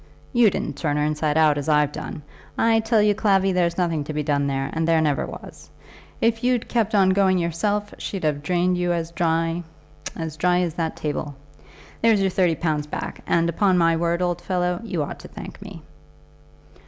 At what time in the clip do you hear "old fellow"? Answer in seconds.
14.23-14.81